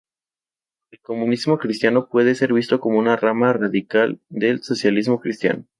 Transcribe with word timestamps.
El 0.89 0.99
comunismo 1.01 1.59
cristiano 1.59 2.09
puede 2.09 2.33
ser 2.33 2.53
visto 2.53 2.79
como 2.79 2.97
una 2.97 3.17
rama 3.17 3.53
radical 3.53 4.19
del 4.29 4.63
socialismo 4.63 5.19
cristiano. 5.19 5.65